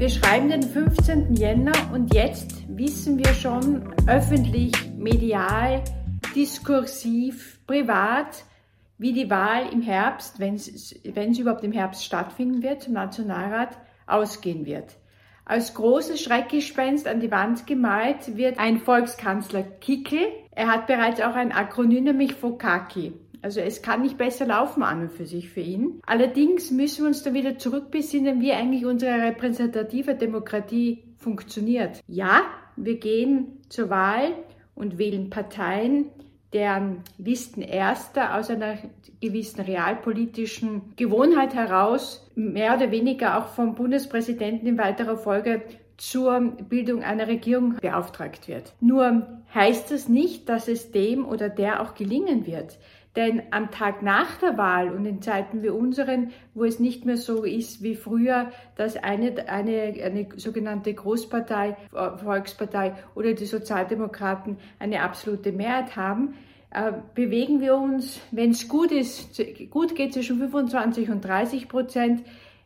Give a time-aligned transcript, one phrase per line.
[0.00, 1.34] Wir schreiben den 15.
[1.34, 5.84] Jänner und jetzt wissen wir schon öffentlich, medial,
[6.34, 8.46] diskursiv, privat,
[8.96, 10.92] wie die Wahl im Herbst, wenn es
[11.38, 13.76] überhaupt im Herbst stattfinden wird, zum Nationalrat
[14.06, 14.96] ausgehen wird.
[15.44, 20.28] Als großes Schreckgespenst an die Wand gemalt wird ein Volkskanzler Kickel.
[20.52, 23.12] Er hat bereits auch ein Akronym, nämlich Fokaki.
[23.42, 26.00] Also es kann nicht besser laufen an und für sich für ihn.
[26.06, 32.00] Allerdings müssen wir uns dann wieder zurückbesinnen, wie eigentlich unsere repräsentative Demokratie funktioniert.
[32.06, 32.42] Ja,
[32.76, 34.34] wir gehen zur Wahl
[34.74, 36.06] und wählen Parteien,
[36.52, 38.78] deren Listen erster aus einer
[39.20, 45.62] gewissen realpolitischen Gewohnheit heraus mehr oder weniger auch vom Bundespräsidenten in weiterer Folge
[45.96, 48.72] zur Bildung einer Regierung beauftragt wird.
[48.80, 52.78] Nur heißt das nicht, dass es dem oder der auch gelingen wird.
[53.16, 57.16] Denn am Tag nach der Wahl und in Zeiten wie unseren, wo es nicht mehr
[57.16, 65.02] so ist wie früher, dass eine, eine, eine sogenannte Großpartei, Volkspartei oder die Sozialdemokraten eine
[65.02, 66.34] absolute Mehrheit haben,
[66.70, 72.22] äh, bewegen wir uns, wenn es gut ist, gut geht zwischen 25 und 30 Prozent.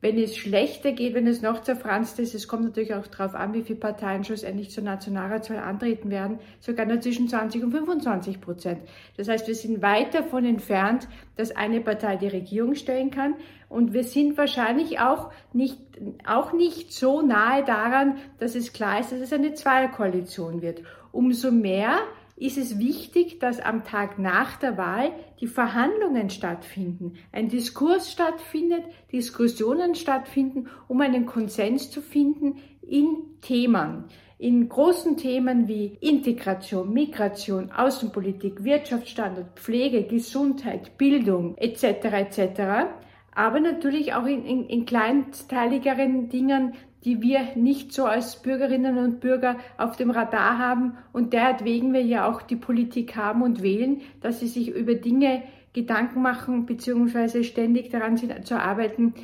[0.00, 3.52] Wenn es schlechter geht, wenn es noch zerfranst ist, es kommt natürlich auch darauf an,
[3.52, 8.78] wie viele Parteien schlussendlich zur Nationalratswahl antreten werden, sogar nur zwischen 20 und 25 Prozent.
[9.16, 13.34] Das heißt, wir sind weit davon entfernt, dass eine Partei die Regierung stellen kann.
[13.68, 15.80] Und wir sind wahrscheinlich auch nicht,
[16.24, 20.82] auch nicht so nahe daran, dass es klar ist, dass es eine Zweierkoalition wird.
[21.10, 21.98] Umso mehr
[22.40, 28.84] ist es wichtig, dass am Tag nach der Wahl die Verhandlungen stattfinden, ein Diskurs stattfindet,
[29.12, 34.04] Diskussionen stattfinden, um einen Konsens zu finden in Themen.
[34.38, 41.82] In großen Themen wie Integration, Migration, Außenpolitik, Wirtschaftsstandard, Pflege, Gesundheit, Bildung etc.
[41.84, 42.62] etc.
[43.32, 49.20] Aber natürlich auch in, in, in kleinteiligeren Dingen die wir nicht so als Bürgerinnen und
[49.20, 54.00] Bürger auf dem Radar haben und deretwegen wir ja auch die Politik haben und wählen,
[54.20, 55.42] dass sie sich über Dinge
[55.72, 57.44] Gedanken machen bzw.
[57.44, 59.14] ständig daran sind zu arbeiten,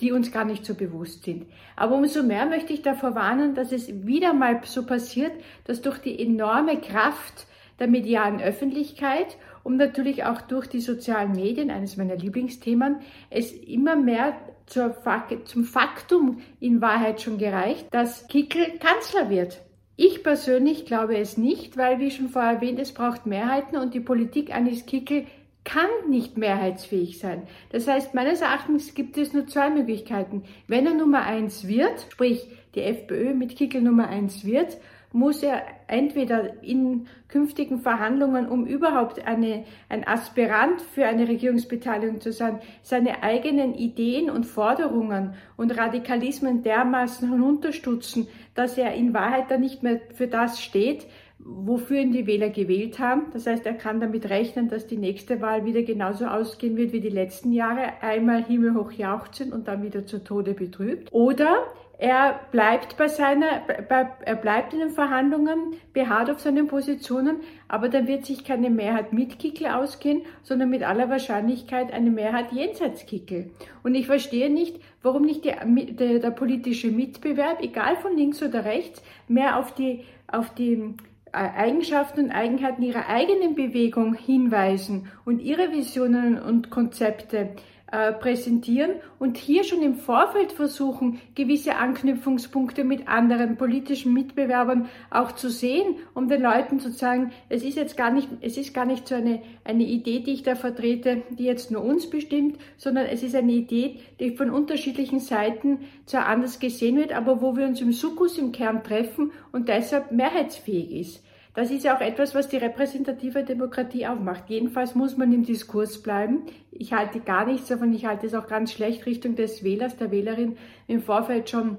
[0.00, 1.46] die uns gar nicht so bewusst sind.
[1.76, 5.32] Aber umso mehr möchte ich davor warnen, dass es wieder mal so passiert,
[5.64, 7.46] dass durch die enorme Kraft
[7.78, 12.96] der medialen Öffentlichkeit und natürlich auch durch die sozialen Medien, eines meiner Lieblingsthemen,
[13.28, 14.34] es immer mehr
[14.70, 14.96] zur,
[15.44, 19.60] zum Faktum in Wahrheit schon gereicht, dass Kickel Kanzler wird.
[19.96, 24.00] Ich persönlich glaube es nicht, weil, wie schon vorher erwähnt, es braucht Mehrheiten und die
[24.00, 25.26] Politik eines Kickel
[25.64, 27.42] kann nicht mehrheitsfähig sein.
[27.70, 30.44] Das heißt, meines Erachtens gibt es nur zwei Möglichkeiten.
[30.68, 34.78] Wenn er Nummer eins wird, sprich die FPÖ mit Kickel Nummer eins wird,
[35.12, 42.32] muss er entweder in künftigen Verhandlungen, um überhaupt eine, ein Aspirant für eine Regierungsbeteiligung zu
[42.32, 49.60] sein, seine eigenen Ideen und Forderungen und Radikalismen dermaßen hinunterstutzen, dass er in Wahrheit dann
[49.60, 51.06] nicht mehr für das steht,
[51.44, 53.26] wofür ihn die Wähler gewählt haben.
[53.32, 57.00] Das heißt, er kann damit rechnen, dass die nächste Wahl wieder genauso ausgehen wird wie
[57.00, 58.02] die letzten Jahre.
[58.02, 61.08] Einmal himmelhoch jauchzen und dann wieder zu Tode betrübt.
[61.12, 61.66] Oder
[62.00, 68.08] er bleibt bei seiner, er bleibt in den Verhandlungen, beharrt auf seinen Positionen, aber dann
[68.08, 73.50] wird sich keine Mehrheit mit Kickel ausgehen, sondern mit aller Wahrscheinlichkeit eine Mehrheit jenseits Kickel.
[73.82, 75.52] Und ich verstehe nicht, warum nicht die,
[75.94, 80.94] der, der politische Mitbewerb, egal von links oder rechts, mehr auf die, auf die
[81.32, 87.50] äh, Eigenschaften und Eigenheiten ihrer eigenen Bewegung hinweisen und ihre Visionen und Konzepte
[87.92, 95.32] äh, präsentieren und hier schon im Vorfeld versuchen, gewisse Anknüpfungspunkte mit anderen politischen Mitbewerbern auch
[95.32, 98.84] zu sehen, um den Leuten zu sagen, es ist jetzt gar nicht, es ist gar
[98.84, 103.06] nicht so eine, eine Idee, die ich da vertrete, die jetzt nur uns bestimmt, sondern
[103.06, 107.66] es ist eine Idee, die von unterschiedlichen Seiten zwar anders gesehen wird, aber wo wir
[107.66, 111.24] uns im Sukkus im Kern treffen und deshalb mehrheitsfähig ist.
[111.54, 114.44] Das ist ja auch etwas, was die repräsentative Demokratie aufmacht.
[114.48, 116.42] Jedenfalls muss man im Diskurs bleiben.
[116.70, 117.92] Ich halte gar nichts davon.
[117.92, 120.56] Ich halte es auch ganz schlecht Richtung des Wählers, der Wählerin
[120.86, 121.78] im Vorfeld schon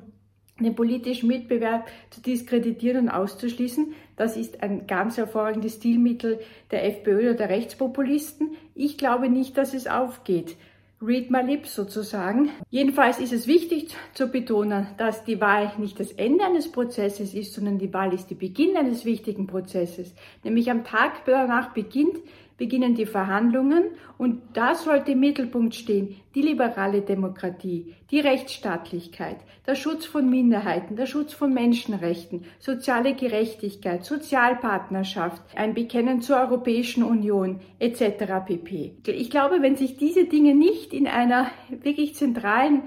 [0.60, 3.94] den politischen Mitbewerb zu diskreditieren und auszuschließen.
[4.16, 6.40] Das ist ein ganz hervorragendes Stilmittel
[6.70, 8.52] der FPÖ oder der Rechtspopulisten.
[8.76, 10.58] Ich glaube nicht, dass es aufgeht.
[11.04, 12.52] Read my lips sozusagen.
[12.70, 17.56] Jedenfalls ist es wichtig zu betonen, dass die Wahl nicht das Ende eines Prozesses ist,
[17.56, 20.14] sondern die Wahl ist der Beginn eines wichtigen Prozesses.
[20.44, 22.20] Nämlich am Tag danach beginnt
[22.62, 23.86] beginnen die Verhandlungen
[24.20, 30.96] und da sollte im Mittelpunkt stehen die liberale Demokratie, die Rechtsstaatlichkeit, der Schutz von Minderheiten,
[30.96, 38.46] der Schutz von Menschenrechten, soziale Gerechtigkeit, Sozialpartnerschaft, ein Bekennen zur Europäischen Union etc.
[38.46, 38.94] pp.
[39.08, 42.84] Ich glaube, wenn sich diese Dinge nicht in einer wirklich zentralen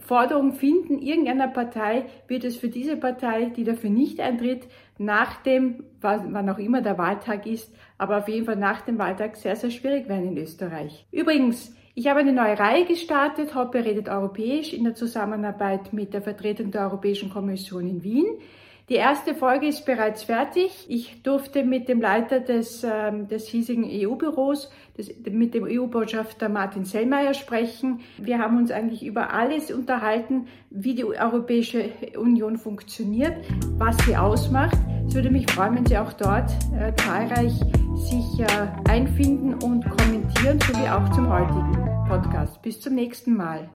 [0.00, 4.66] Forderung finden irgendeiner Partei, wird es für diese Partei, die dafür nicht eintritt,
[4.98, 9.36] nach dem, wann auch immer der Wahltag ist, aber auf jeden Fall nach dem Wahltag
[9.36, 11.06] sehr, sehr schwierig werden in Österreich.
[11.10, 16.22] Übrigens, ich habe eine neue Reihe gestartet, Hoppe redet europäisch, in der Zusammenarbeit mit der
[16.22, 18.26] Vertretung der Europäischen Kommission in Wien.
[18.88, 20.86] Die erste Folge ist bereits fertig.
[20.88, 24.70] Ich durfte mit dem Leiter des, ähm, des hiesigen EU-Büros,
[25.30, 28.00] mit dem EU-Botschafter Martin Sellmeier sprechen.
[28.16, 33.34] Wir haben uns eigentlich über alles unterhalten, wie die Europäische Union funktioniert,
[33.76, 34.78] was sie ausmacht.
[35.06, 37.52] Es würde mich freuen, wenn Sie auch dort äh, zahlreich
[37.96, 42.62] sich äh, einfinden und kommentieren, so wie auch zum heutigen Podcast.
[42.62, 43.66] Bis zum nächsten Mal.